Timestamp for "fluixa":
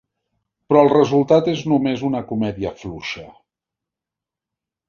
2.81-3.29